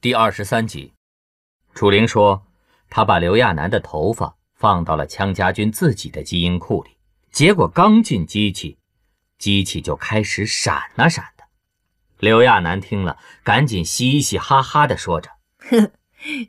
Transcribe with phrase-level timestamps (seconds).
[0.00, 0.92] 第二十三集，
[1.74, 2.46] 楚灵说，
[2.88, 6.90] 他把刘亚楠的头发放到了羌家军自己的基因库里，
[7.32, 8.78] 结果刚进机器，
[9.38, 11.42] 机器就开始闪啊闪的。
[12.20, 15.30] 刘亚楠听了，赶紧嘻嘻哈哈的说着
[15.68, 15.90] ：“哼，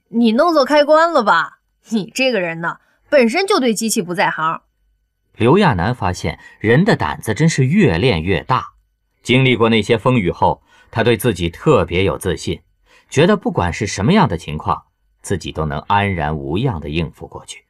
[0.09, 1.61] 你弄错开关了吧？
[1.89, 2.77] 你这个人呢，
[3.09, 4.61] 本身就对机器不在行。”
[5.36, 8.73] 刘亚楠发现人的胆子真是越练越大，
[9.23, 10.61] 经历过那些风雨后，
[10.91, 12.61] 他对自己特别有自信。
[13.09, 14.83] 觉得不管是什么样的情况，
[15.21, 17.65] 自己都能安然无恙地应付过去。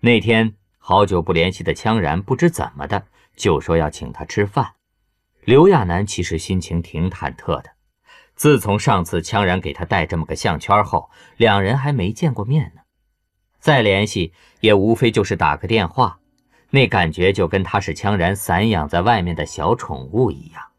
[0.00, 4.72] 那天好久不联系的羌然不知怎么的就说要请他吃饭。
[5.44, 7.70] 刘亚楠其实心情挺忐忑的。
[8.34, 12.80] 自从上次羌然给他戴这么个项圈后，两人还没见过面呢。
[13.58, 16.20] 再联系也无非就是打个电话，
[16.70, 20.69] 那感觉就跟他是羌然散养在外面的小宠物一样。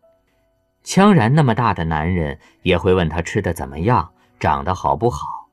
[0.84, 5.49] 羌然那么大的男人也会问他吃的怎么样，长得好不好，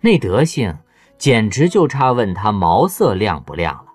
[0.00, 0.78] 那德行
[1.18, 3.92] 简直就差问他毛色亮不亮了。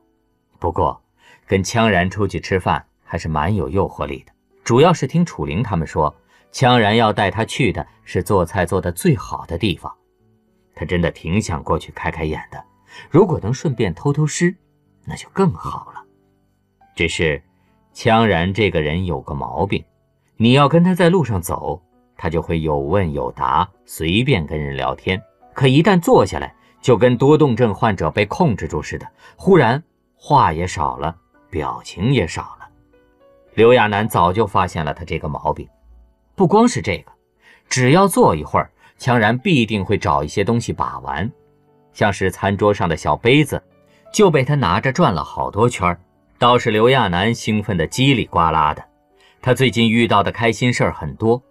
[0.60, 1.02] 不过，
[1.48, 6.14] 跟羌然出去吃饭还是蛮有诱惑力的，主要是听楚灵他们说，
[6.52, 9.94] 羌然要带他去的是做菜做的最好的地方，
[10.76, 12.64] 他真的挺想过去开开眼的。
[13.10, 14.56] 如果能顺便偷偷吃，
[15.06, 16.04] 那就更好了。
[16.96, 17.42] 只是，
[17.94, 19.84] 羌然这个人有个毛病。
[20.38, 21.82] 你要跟他在路上走，
[22.18, 25.22] 他就会有问有答，随便跟人聊天。
[25.54, 29.82] 可一旦坐下来，就跟多动症患者被控制住似的，忽然
[30.16, 31.16] 话也少了，
[31.50, 32.68] 表情也少了。
[33.54, 35.70] 刘亚楠早就发现了他这个毛病，
[36.36, 37.12] 不光是这个，
[37.70, 41.32] 只要坐一会儿，强然必定会找一些东西把玩，
[41.94, 43.62] 像是餐桌上的小杯子，
[44.12, 45.96] 就被他拿着转了好多圈
[46.40, 48.84] 倒是刘亚楠兴奋的叽里呱啦的。
[49.44, 51.44] 他最近遇到的开心事儿很多，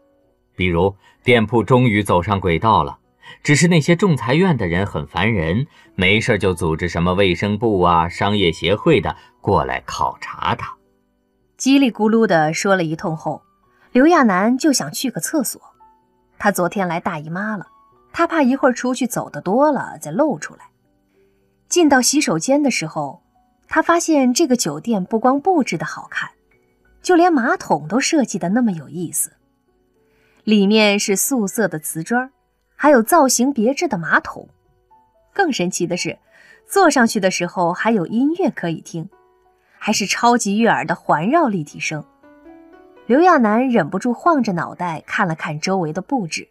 [0.56, 2.98] 比如店铺终于走上轨道了。
[3.42, 10.74] 只是那些仲裁院的人很烦人，没事就组织什么卫生部啊、商业协会的过来考察他。
[11.58, 13.42] 叽里咕噜的说了一通后，
[13.92, 15.60] 刘亚楠就想去个厕所。
[16.38, 17.66] 他昨天来大姨妈了，
[18.10, 20.60] 他怕一会儿出去走的多了再露出来。
[21.68, 23.22] 进到洗手间的时候，
[23.68, 26.30] 他发现这个酒店不光布置的好看。
[27.02, 29.32] 就连马桶都设计的那么有意思，
[30.44, 32.30] 里面是素色的瓷砖，
[32.76, 34.48] 还有造型别致的马桶。
[35.32, 36.18] 更神奇的是，
[36.66, 39.08] 坐上去的时候还有音乐可以听，
[39.78, 42.04] 还是超级悦耳的环绕立体声。
[43.06, 46.48] 刘亚楠忍不住晃着脑袋看了看周围的布置，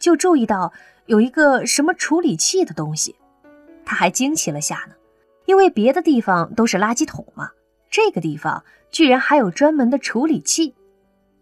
[0.00, 0.72] 就注意到
[1.06, 3.14] 有一个什么处理器的东西，
[3.84, 4.94] 他还惊奇了下呢，
[5.46, 7.50] 因为别的地方都是垃圾桶嘛。
[7.90, 10.74] 这个地方居然还有专门的处理器，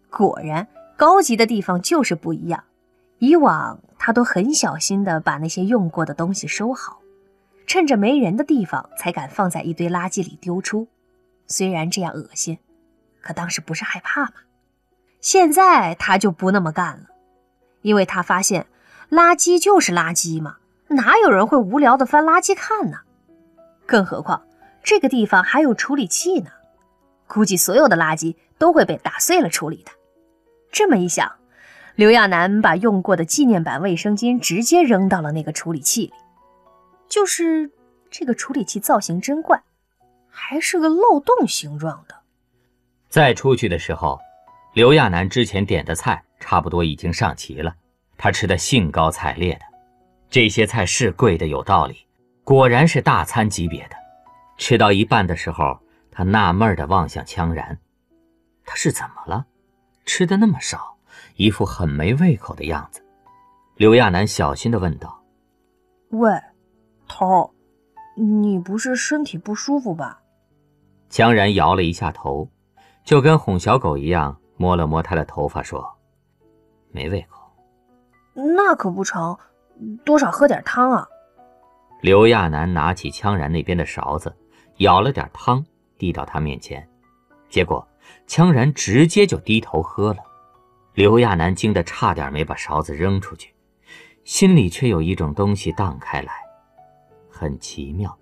[0.09, 0.67] 果然
[0.97, 2.63] 高级的地方就是不一样。
[3.19, 7.01] 以往他都很小心地把那些用过的东西收好，
[7.67, 10.87] 趁着没人的地方才敢放在一堆垃圾里丢出。
[11.45, 12.57] 虽然这样恶心，
[13.21, 14.33] 可当时不是害怕吗？
[15.19, 17.07] 现在他就不那么干了，
[17.81, 18.67] 因为他发现
[19.11, 20.57] 垃圾就是垃圾嘛，
[20.87, 22.99] 哪有人会无聊地翻垃圾看呢？
[23.85, 24.41] 更何况。
[24.89, 26.49] 这个地方还有处理器呢，
[27.27, 29.91] 估计所有的垃圾都会被打碎了处理的。
[30.71, 31.31] 这么一想，
[31.93, 36.13] 刘亚楠把用过的纪念版卫生巾直接扔到了那个处理器里。
[37.07, 37.69] 就是
[38.09, 39.61] 这个处理器造型真怪，
[40.27, 42.15] 还是个漏洞形状的。
[43.09, 44.19] 再出去的时候，
[44.73, 47.75] 刘亚楠之前点的菜差不多已经上齐了，
[48.17, 49.61] 他吃的兴高采烈的。
[50.31, 52.07] 这些菜是贵的有道理，
[52.43, 53.98] 果然是大餐级别的。
[54.59, 55.79] 吃到一半的时候，
[56.11, 57.79] 他纳闷的望向羌然，
[58.65, 59.47] 他是怎么了？
[60.05, 60.97] 吃的那么少，
[61.37, 63.01] 一副很没胃口的样子。
[63.77, 65.23] 刘亚楠小心的问道
[66.11, 66.29] ：“喂，
[67.07, 67.53] 头，
[68.17, 70.21] 你不是身体不舒服吧？”
[71.09, 72.49] 羌然摇了一下头，
[73.05, 75.97] 就跟哄小狗一样，摸了摸他的头发，说
[76.91, 77.49] ：“没胃口。”
[78.35, 79.37] 那可不成，
[80.03, 81.07] 多少喝点汤啊。
[82.01, 84.35] 刘亚楠拿起羌然那边的勺子。
[84.79, 85.65] 舀了点汤
[85.97, 86.87] 递到他面前，
[87.49, 87.85] 结果
[88.27, 90.23] 羌然直接就低头喝了。
[90.93, 93.53] 刘亚楠惊得差点没把勺子扔出去，
[94.23, 96.31] 心里却有一种东西荡开来，
[97.29, 98.17] 很奇妙，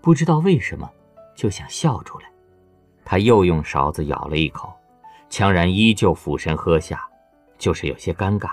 [0.00, 0.90] 不知道为什么
[1.36, 2.26] 就想笑出来。
[3.04, 4.74] 他又用勺子舀了一口，
[5.30, 7.08] 羌然依旧俯身喝下，
[7.56, 8.50] 就是有些尴尬，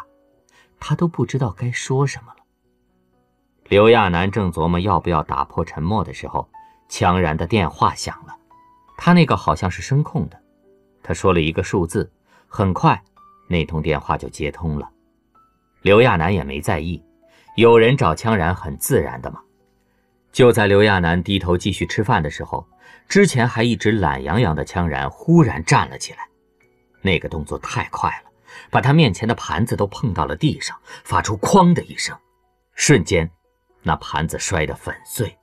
[0.79, 2.43] 他都不知道该说什么了。
[3.67, 6.47] 刘亚楠正琢磨要不要打破沉默的时候。
[6.91, 8.35] 羌然的电话响了，
[8.97, 10.38] 他那个好像是声控的。
[11.01, 12.11] 他说了一个数字，
[12.49, 13.01] 很快，
[13.47, 14.91] 那通电话就接通了。
[15.81, 17.01] 刘亚楠也没在意，
[17.55, 19.41] 有人找羌然很自然的嘛。
[20.33, 22.67] 就在刘亚楠低头继续吃饭的时候，
[23.07, 26.27] 之前还一直懒洋洋的羌然忽然站了起来，
[27.01, 28.29] 那个动作太快了，
[28.69, 32.17] 把他面前的盘子都碰到了地上，发出“哐”的一声，
[32.75, 33.31] 瞬间，
[33.81, 35.38] 那盘子摔得粉碎。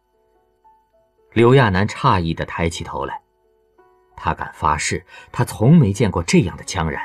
[1.39, 3.23] 刘亚楠诧异地抬起头来，
[4.17, 7.01] 他敢发誓，他从没见过这样的羌然。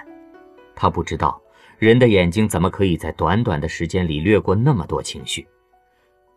[0.75, 1.39] 他不知道
[1.77, 5.47] 人的眼睛怎么可以在短短的时间里掠过那么多情绪，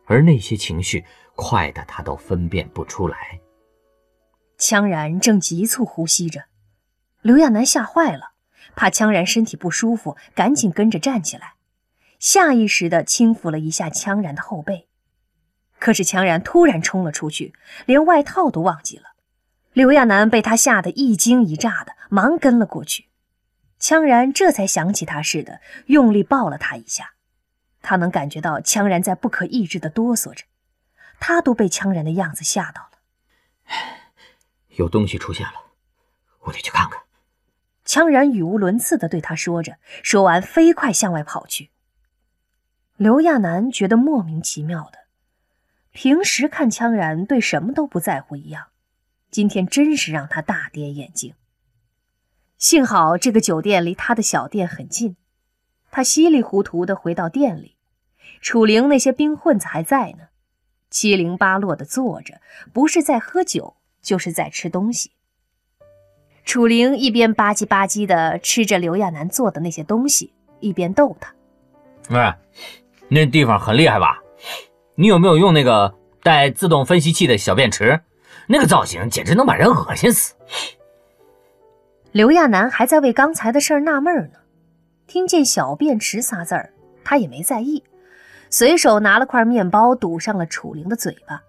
[0.04, 1.02] 而那些情绪
[1.36, 3.40] 快的他都分辨不出来。
[4.58, 6.44] 羌然正急促呼吸着，
[7.22, 8.32] 刘亚楠吓坏了，
[8.74, 11.54] 怕羌然身体不舒服，赶紧跟着站起来，
[12.18, 14.86] 下意识地轻抚了一下羌然的后背。
[15.78, 19.14] 可是羌然突然冲了出去，连外套都忘记了。
[19.72, 23.06] 刘亚楠被他吓得一惊一乍的，忙跟了过去。
[23.78, 27.12] 羌然这才想起他似的，用力抱了他一下。
[27.82, 30.44] 他能感觉到羌然在不可抑制的哆嗦着，
[31.20, 33.76] 他都被羌然的样子吓到了。
[34.70, 35.52] 有东西出现了，
[36.40, 37.02] 我得去看看。
[37.84, 41.70] 羌然语无伦次地对他说着，说完飞快向外跑去。
[42.96, 45.05] 刘亚楠觉得莫名其妙的，
[45.96, 48.66] 平时看羌然对什么都不在乎一样，
[49.30, 51.32] 今天真是让他大跌眼镜。
[52.58, 55.16] 幸好这个酒店离他的小店很近，
[55.90, 57.76] 他稀里糊涂地回到店里，
[58.42, 60.24] 楚灵那些兵混子还在呢，
[60.90, 62.42] 七零八落地坐着，
[62.74, 65.12] 不是在喝酒，就是在吃东西。
[66.44, 71.34] 楚灵一边吧唧吧唧地吃着刘亚楠做的那些东西，一边逗他
[72.14, 72.34] ：“喂，
[73.08, 74.22] 那地方很厉害吧？
[74.96, 78.00] 你有没有用那个带自动分析器的小便池？
[78.48, 80.34] 那个造型简直能把人恶心死。”
[82.12, 84.38] 刘亚楠还在为刚才的事儿纳闷呢，
[85.06, 86.72] 听见“小便池”仨字儿，
[87.04, 87.84] 他也没在意，
[88.48, 91.42] 随手拿了块面包堵上了楚灵的嘴巴。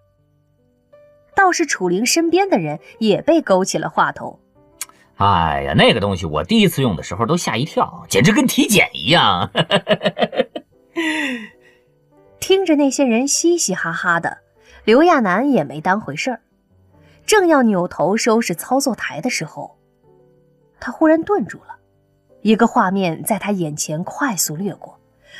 [1.33, 4.39] 倒是楚灵身边的人也被勾起了话头
[5.15, 9.49] ：“哎呀，那个东西我第一次用的时候都吓一跳，简直跟体检一样。”
[12.47, 14.37] 听着那些人嘻嘻哈哈的，
[14.85, 16.39] 刘亚楠也没当回事儿，
[17.25, 19.77] 正要扭头收拾操作台的时候。
[20.79, 21.77] 他忽然顿住了，
[22.43, 24.97] 一个画面在他眼前快速掠过，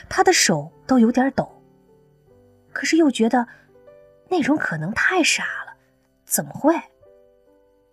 [0.10, 1.50] 他的手都有点抖。
[2.74, 3.48] 可是又觉得
[4.28, 5.74] 那种可能太傻了，
[6.26, 6.76] 怎么会？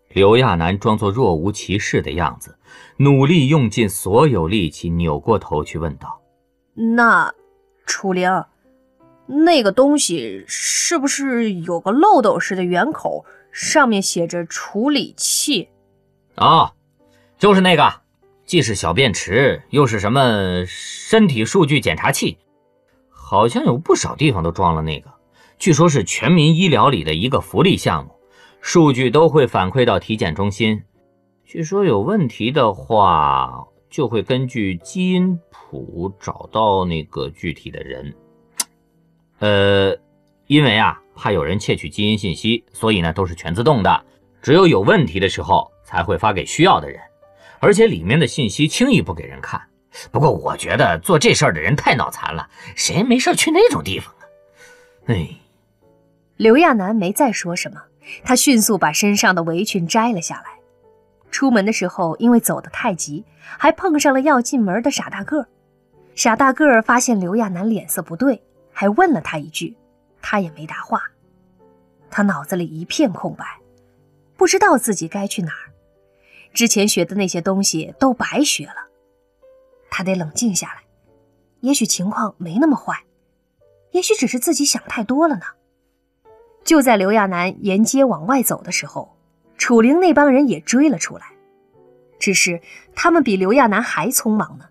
[0.08, 2.58] 刘亚楠装作若无其事的样子，
[2.96, 6.20] 努力用尽所有力气，扭过头去问道
[6.96, 7.32] ：“那
[7.86, 8.28] 楚灵，
[9.26, 15.68] 那个东西是不是有个漏斗似的圆口，上面写着处理器？”
[16.36, 16.72] 啊。
[17.36, 17.92] 就是那个，
[18.46, 22.38] 既是小便池，又是什么身体数据检查器，
[23.10, 25.10] 好像有不少地方都装了那个。
[25.58, 28.12] 据说是全民医疗里的一个福利项目，
[28.60, 30.84] 数据都会反馈到体检中心。
[31.44, 38.14] 据说有问题的话，就会根据基因谱找到那个具体的人。
[39.38, 39.96] 呃，
[40.46, 44.04] 因为啊，怕有人窃取基因信息，所以呢都是全自动的，
[44.40, 47.00] 只有有问题的时候才会发给需要的人。
[47.60, 49.60] 而且里面的信息轻易不给人看。
[50.10, 54.22] 不过我觉得做这事儿的人太脑残了，谁没事去那种地方啊？
[55.06, 55.28] 哎，
[56.36, 57.80] 刘亚楠没再说什么，
[58.24, 60.46] 他迅速把身上的围裙摘了下来。
[61.30, 65.46] 出门的时候，因为走得太急，还碰上了要进门的傻大个。
[66.14, 68.42] 傻大个发现刘亚楠脸色不对，
[68.74, 69.74] 还问了他一句，
[70.20, 71.02] 他也没答话。
[72.10, 73.44] 他脑子里一片空白，
[74.36, 75.72] 不知道自己该去哪儿。
[76.52, 78.88] 之前学的那些东西都白学了，
[79.90, 80.82] 他得冷静下来。
[81.60, 83.04] 也许情况没那么坏，
[83.92, 85.46] 也许只是自己想太多了呢。
[86.62, 89.16] 就在刘亚楠沿街往外走的时候，
[89.56, 91.26] 楚灵那帮人也追了出来，
[92.18, 92.60] 只是
[92.94, 94.66] 他们比刘亚楠还匆忙呢。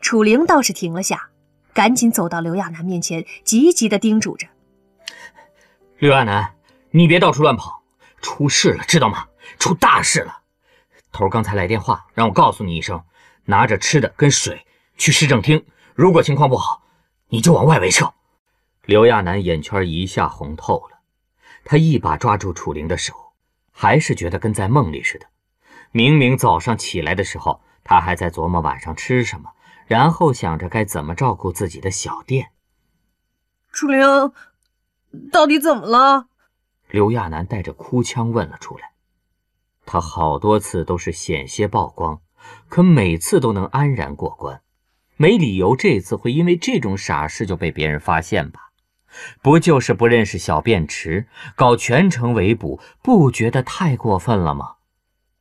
[0.00, 1.30] 楚灵倒是停了下，
[1.78, 4.48] 赶紧走到刘亚楠面前，急急地叮嘱着
[5.98, 6.56] ：“刘亚楠，
[6.90, 7.84] 你别到处乱跑，
[8.20, 9.28] 出事了，知道吗？
[9.60, 10.40] 出大事了！”
[11.12, 13.04] 头刚才来电话，让我告诉你一声，
[13.44, 14.66] 拿着吃的跟水
[14.96, 15.64] 去市政厅。
[15.94, 16.82] 如果情况不好，
[17.28, 18.12] 你就往外围撤。
[18.84, 20.98] 刘亚楠眼圈一下红透了，
[21.64, 23.14] 他一把抓住楚灵的手，
[23.70, 25.26] 还是觉得跟在梦里似的。
[25.92, 29.52] 明明早上起来的时候，他还在琢磨晚上吃什么，
[29.88, 32.50] 然后想着该怎么照顾自己的小店。
[33.72, 34.32] 楚灵，
[35.32, 36.28] 到底怎么了？
[36.90, 38.92] 刘亚楠带着哭腔问了出来。
[39.86, 42.20] 他好多次都是险些曝光，
[42.68, 44.60] 可每次都能安然过关。
[45.16, 48.70] 没理由这次会因为这种傻事就被别人发现吧？
[49.42, 51.26] 不就是不认识小便池，
[51.56, 54.76] 搞全程围捕，不觉得太过分了吗？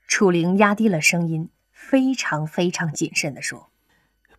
[0.07, 3.69] 楚灵压低了声音，非常非常谨慎地说：“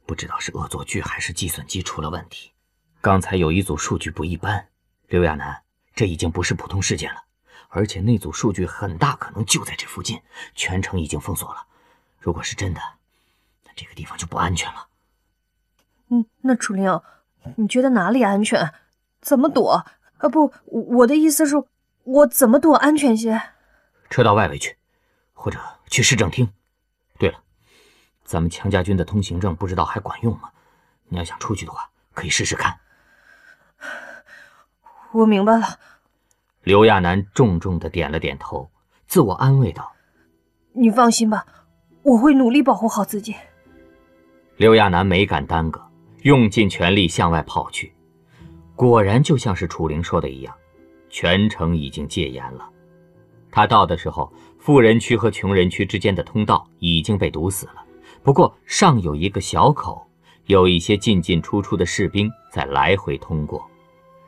[0.09, 2.51] 不知道是恶作剧还是计算机出了问题，
[3.03, 4.69] 刚才有一组数据不一般。
[5.09, 5.63] 刘亚楠，
[5.95, 7.25] 这已经不是普通事件了，
[7.69, 10.19] 而且那组数据很大可能就在这附近，
[10.55, 11.67] 全城已经封锁了。
[12.19, 12.81] 如果是真的，
[13.67, 14.89] 那这个地方就不安全了。”
[16.09, 16.99] 嗯，那楚灵，
[17.57, 18.73] 你觉得哪里安全？
[19.21, 19.85] 怎么躲？
[20.17, 21.55] 啊，不，我的意思是，
[22.05, 23.39] 我怎么躲安全些？
[24.09, 24.79] 撤到外围去，
[25.35, 25.61] 或者
[25.91, 26.51] 去市政厅。
[28.29, 30.51] 咱们强家军的通行证不知道还管用吗？
[31.09, 32.79] 你要想出去的话，可以试试看。
[35.13, 35.67] 我明白了。
[36.63, 38.71] 刘亚楠重重的点了点头，
[39.07, 39.91] 自我安慰道
[40.77, 41.47] ：“你放心吧，
[42.03, 43.35] 我会努力保护好自己。”
[44.59, 45.83] 刘亚楠没敢耽搁。
[46.25, 47.95] 用尽全力向外跑去，
[48.75, 50.55] 果然就像是楚灵说的一样，
[51.09, 52.69] 全城已经戒严了。
[53.51, 57.85] 他到的时候，富人区和穷人区之间的通道已经被堵死了，
[58.23, 60.07] 不过尚有一个小口，
[60.47, 63.69] 有一些进进出出的士兵在来回通过。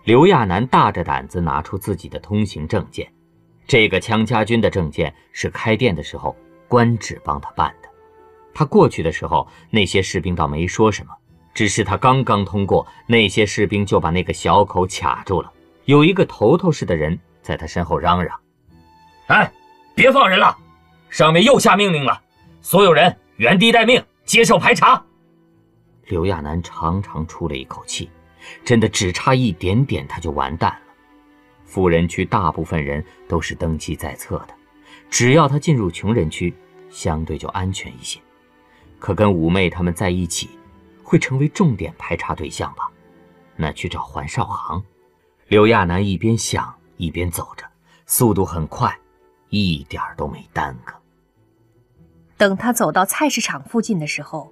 [0.04, 3.12] 刘亚楠大着胆子拿出自己的通行证件，
[3.66, 6.34] 这个羌家军的证件是开店的时候
[6.68, 7.88] 官职帮他办的。
[8.54, 11.12] 他过去的时候，那些士兵倒没说什么。
[11.52, 15.52] 只是他刚刚通过，那些士兵就把那个小口卡住了。
[15.84, 18.38] 有一个头头似的人在他身后嚷嚷
[19.26, 19.52] ：“哎，
[19.94, 20.56] 别放人了！
[21.08, 22.22] 上面又下命令了，
[22.60, 25.02] 所有人原地待命，接受排查。”
[26.08, 28.10] 刘亚楠长长出了一口气，
[28.66, 30.92] 真的只差一点点，他就完蛋了。
[31.64, 34.54] 富人区大部分人都是登记在册的，
[35.08, 36.52] 只要他进入穷人区，
[36.90, 38.20] 相对就安全一些。
[38.98, 40.50] 可跟五妹他们在一起。
[41.02, 42.88] 会成为重点排查对象吧？
[43.56, 44.80] 那去找环少航。
[45.48, 47.66] 刘亚楠一边想一边走着，
[48.06, 48.96] 速度很快，
[49.48, 50.94] 一点都没耽搁。
[52.40, 54.50] 等他走到菜市场附近的时候，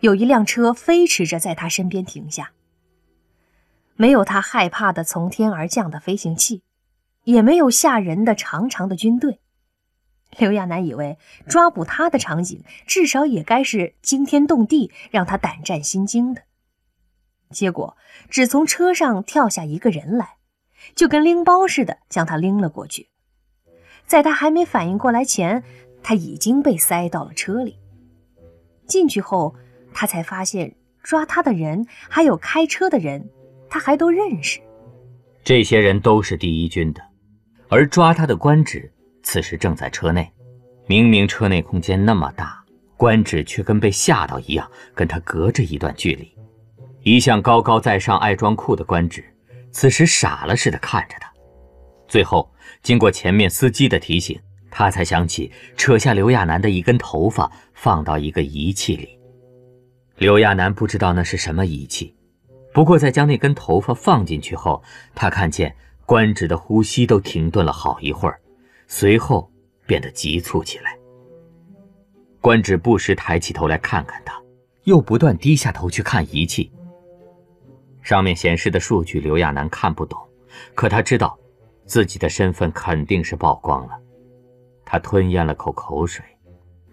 [0.00, 2.50] 有一辆车飞驰着在他身边停下。
[3.94, 6.64] 没有他害怕的从天而降的飞行器，
[7.22, 9.38] 也没有吓人的长长的军队。
[10.36, 16.42] 刘亚楠以为抓捕他的场景至少也该是惊天动地、让他胆战心惊的。
[17.50, 17.96] 结果
[18.30, 20.38] 只从车上跳下一个人来，
[20.96, 23.10] 就跟拎包似的将他拎了过去。
[24.08, 25.62] 在他还没反应过来前，
[26.02, 27.78] 他已经被塞到了车里。
[28.86, 29.54] 进去后，
[29.94, 33.28] 他才发现抓他的人还有开车的人，
[33.70, 34.60] 他还都认识。
[35.44, 37.02] 这些人都是第一军的，
[37.68, 38.92] 而抓他的官职。
[39.22, 40.30] 此时正在车内，
[40.86, 42.62] 明明车内空间那么大，
[42.96, 46.36] 官职却跟被吓到一样，跟他隔着一段距离。
[47.02, 49.24] 一向高高在上、爱装酷的官职，
[49.70, 51.32] 此时傻了似的看着他。
[52.06, 54.38] 最后，经过前面司机的提醒，
[54.72, 59.18] 他才想起扯下刘亚楠的一根头发，放到一个仪器里。
[60.16, 62.16] 刘亚楠不知道那是什么仪器，
[62.72, 64.82] 不过在将那根头发放进去后，
[65.14, 65.74] 他看见
[66.06, 68.40] 官职的呼吸都停顿了好一会儿。
[68.88, 69.50] 随后
[69.86, 70.96] 变得急促起来。
[72.40, 74.40] 官职不时抬起头来看看他，
[74.84, 76.72] 又不断低下头去看仪器。
[78.00, 80.18] 上面显示的数据，刘亚楠看不懂，
[80.74, 81.38] 可他知道，
[81.86, 83.98] 自己的身份肯定是曝光了。
[84.92, 86.22] 他吞咽了口口水，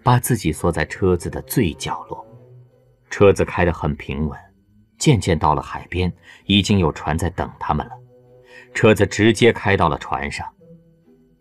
[0.02, 2.26] 把自己缩在车子的最角落。
[3.10, 4.40] 车子开得很平稳，
[4.98, 6.10] 渐渐到了海边，
[6.46, 7.92] 已经有船在等他们了。
[8.72, 10.48] 车子直接开到了船上。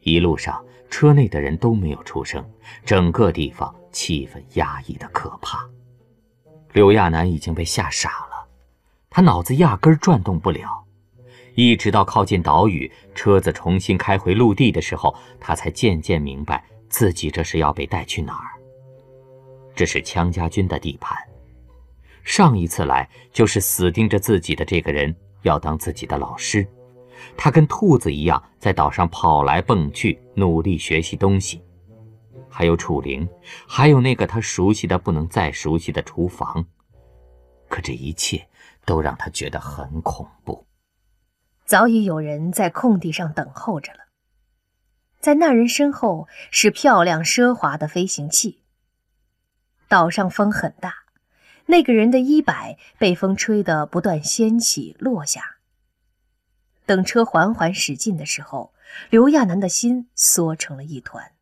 [0.01, 2.45] 一路上，车内的人都没有出声，
[2.83, 5.65] 整个地方气氛压抑的可怕。
[6.73, 8.49] 刘亚楠已经被吓傻了，
[9.09, 10.83] 他脑子压根转动不了，
[11.59, 18.55] 一直到靠近岛屿，车子重新开回陆地的时候，他才渐渐明白自己这是要被带去哪儿。
[19.75, 21.17] 这是羌家军的地盘，
[22.23, 26.65] 上一次来就是死盯着自己的这个人要当自己的老师。
[27.35, 31.61] 他跟兔子一样在岛上跑来蹦去，努力学习东西。
[32.47, 33.27] 还有楚灵，
[33.67, 36.65] 还有那个他熟悉的不能再熟悉的厨房。
[37.67, 38.41] 可这一切
[38.85, 40.65] 都让他觉得很恐怖。
[41.69, 43.99] 早已有人在空地上等候着了，
[45.19, 48.63] 在那人身后是漂亮奢华的飞行器。
[49.87, 51.03] 岛上风很大，
[51.67, 55.57] 那个人的衣摆被风吹得不断掀起落下。
[56.87, 58.73] 等车缓缓驶近的时候，
[59.11, 61.33] 刘亚楠的心缩成了一团。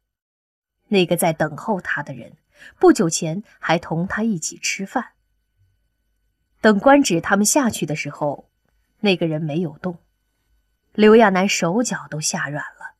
[0.89, 2.33] 那个在等候他的人，
[2.77, 5.13] 不久前还同他一起吃饭。
[6.59, 8.49] 等官职他们下去的时候，
[8.99, 9.97] 那个人没有动。
[10.97, 12.95] 刘亚楠手脚都吓软了。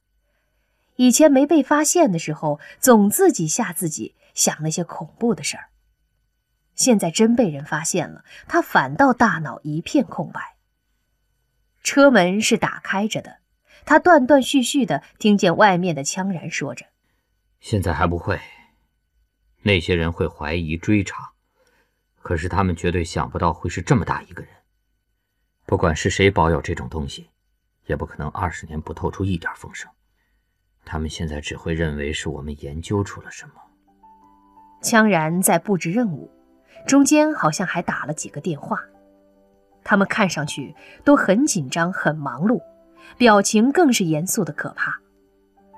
[0.98, 5.70] 以前没被发现的时候，总自己吓自己，想那些恐怖的事儿。
[6.76, 10.58] 现在真被人发现了，他反倒大脑一片空白。
[11.82, 13.40] 车门是打开着的，
[13.84, 16.86] 他断断续续的听见外面的羌然说着
[17.60, 18.40] ：“现在还不会，
[19.64, 21.32] 那些人会怀疑追查，
[22.22, 24.52] 可是他们绝对想不到会是这么大一个人。
[25.66, 27.28] 不管是谁保有这种东西，
[27.88, 29.90] 也不可能二十年不透出一点风声。
[30.86, 33.54] 他们现在只会认为是我们研究出了什么。”
[34.84, 36.32] 羌然在布置任务，
[36.86, 38.80] 中间好像还打了几个电话。
[39.84, 42.62] 他们看上去都很紧张、很忙碌，
[43.18, 45.00] 表情更是严肃的可怕。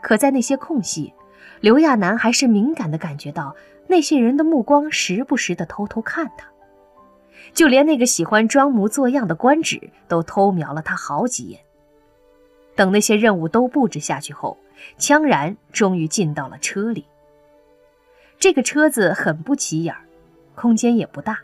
[0.01, 1.13] 可在那些空隙，
[1.61, 3.55] 刘亚楠还是敏感地感觉到
[3.87, 6.47] 那些人的目光时不时地偷偷看他，
[7.53, 11.59] 就连那个喜欢装模作样的官职都偷瞄了他好几眼。
[12.79, 14.57] 等那些任务都布置下去后，
[14.97, 17.05] 羌然终于进到了车里。
[18.39, 19.93] 这个车子很不起眼，
[20.55, 21.41] 空间也不大。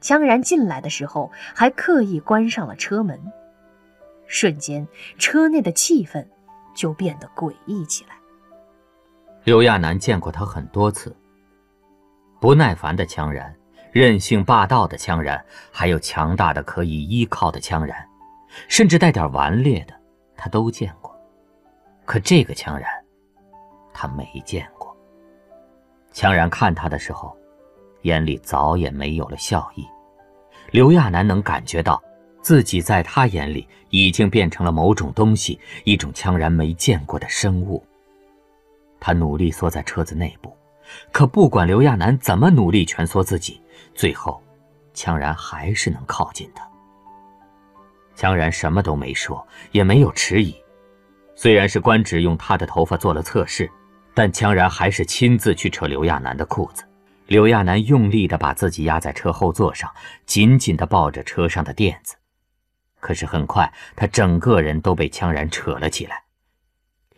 [0.00, 3.20] 羌然进来的时候，还刻意关上了车门。
[4.26, 4.84] 瞬间，
[5.16, 6.26] 车内的气氛
[6.74, 8.16] 就变得诡异起来。
[9.44, 11.14] 刘亚楠见过他很多次，
[12.40, 13.54] 不耐烦的羌然，
[13.92, 18.04] 任性霸道的羌然，还有强大的可以依靠的羌然，
[18.66, 19.94] 甚至带点顽劣的，
[20.42, 21.16] 他都见过。
[22.04, 22.88] 可这个羌然，
[23.94, 24.92] 他没见过。
[26.12, 27.36] 羌然看他的时候。
[28.02, 29.86] 眼里早也没有了笑意，
[30.72, 32.02] 刘亚楠能感觉到
[32.40, 37.80] 自己在他眼里已经变成了某种东西，一种羌然没见过的生物。
[38.98, 40.52] 他努力缩在车子内部，
[41.12, 43.62] 可不管刘亚楠怎么努力蜷缩自己，
[43.94, 44.42] 最后，
[44.92, 46.68] 羌然还是能靠近他。
[48.16, 50.54] 羌然什么都没说，也没有迟疑。
[51.34, 53.70] 虽然是官职用他的头发做了测试，
[54.14, 56.84] 但羌然还是亲自去扯刘亚楠的裤子。
[57.26, 59.90] 刘亚楠用力地把自己压在车后座上，
[60.26, 62.14] 紧紧地抱着车上的垫子。
[63.00, 66.22] 可是很快，他整个人都被羌然扯了起来，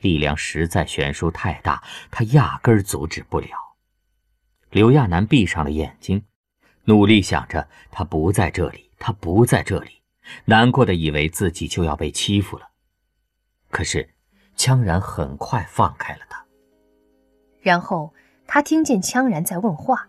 [0.01, 3.49] 力量实在悬殊太大，他压根儿阻止不了。
[4.71, 6.25] 刘亚楠闭上了眼睛，
[6.85, 10.01] 努力想着他不在这里，他不在这里，
[10.45, 12.69] 难过的以为自己就要被欺负了。
[13.71, 14.09] 可是，
[14.57, 16.45] 羌然很快放开了他，
[17.61, 18.13] 然后。
[18.47, 20.07] 他听见羌然在问话，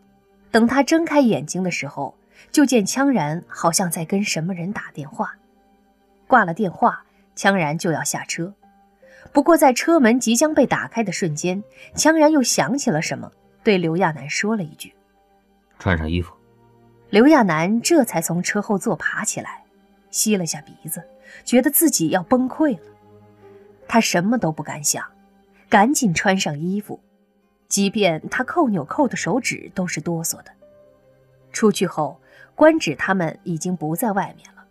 [0.52, 2.18] 等他睁开眼睛的时候，
[2.52, 5.34] 就见羌然好像在跟什么人打电话。
[6.28, 8.54] 挂了电话，羌然就要下车。
[9.32, 11.64] 不过在车门即将被打开的瞬间，
[11.96, 13.32] 羌然又想起了什么，
[13.64, 14.94] 对刘亚楠说了一句
[15.80, 16.36] ：“穿上衣服。”
[17.10, 19.64] 刘亚楠这才从车后座爬起来，
[20.16, 21.04] 吸了下鼻子，
[21.44, 22.84] 觉得自己要崩溃了。
[23.86, 25.04] 他什么都不敢想，
[25.68, 26.98] 赶紧穿上衣服。
[27.68, 30.46] 即便他扣纽扣的手指都是哆嗦的。
[31.52, 32.18] 出去后，
[32.56, 34.64] 官职他们已经不在外面了。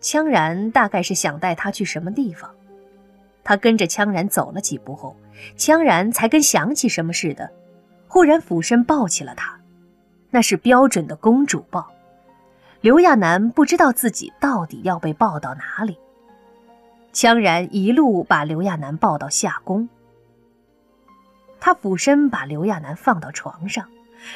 [0.00, 2.54] 羌然大概是想带他去什么地方，
[3.42, 5.16] 他跟着羌然走了几步后，
[5.58, 7.50] 羌然才跟想起什么似的，
[8.06, 9.60] 忽然俯身抱起了他，
[10.30, 11.91] 那是标准的公主抱。
[12.82, 15.96] 刘亚楠不知道自己到底要被抱到哪里。
[17.12, 19.88] 羌然一路把刘亚楠抱到夏宫。
[21.60, 23.88] 他俯身把刘亚楠放到床上，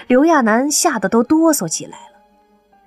[0.06, 2.20] 刘亚楠吓得都哆嗦起来了。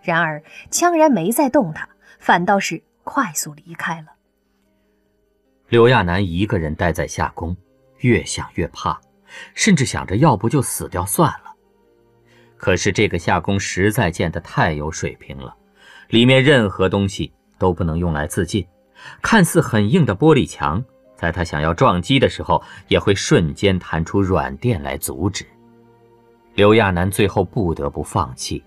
[0.02, 0.42] 然而，
[0.72, 4.08] 羌然没再动他，反倒是快速离开了。
[5.68, 7.54] 刘亚楠一个人待在夏宫，
[7.98, 9.02] 越想越怕，
[9.54, 11.49] 甚至想着要不就死掉算了。
[12.60, 15.56] 可是这个夏宫实在建得太有水平了，
[16.10, 18.68] 里面任何东西都不能用来自尽，
[19.22, 20.84] 看似很硬的玻璃墙。
[21.16, 25.46] 在他想要撞击的时候，也会瞬间弹出软垫来阻止。
[26.54, 28.64] 刘亚楠最后不得不放弃，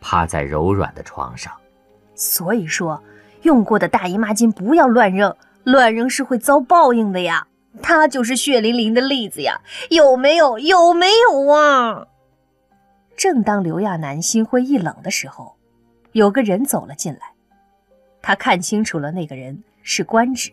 [0.00, 1.52] 趴在柔软的床上。
[2.14, 3.00] 所以说，
[3.42, 7.46] 用过的大姨妈巾不要乱扔，乱扔是会遭报应的呀。
[7.82, 10.58] 他就是血淋淋的例子呀，有没有？
[10.58, 12.06] 有没有啊？
[13.16, 15.56] 正当刘亚楠心灰意冷的时候，
[16.12, 17.32] 有个人走了进来。
[18.20, 20.52] 他看清楚了，那个人是官职。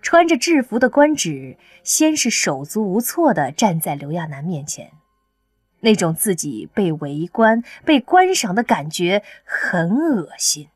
[0.00, 4.92] 穿着制服的官职，先是手足无措地站在刘亚楠面前，
[5.80, 10.68] 那种自己被围观、被观赏的感觉很恶心。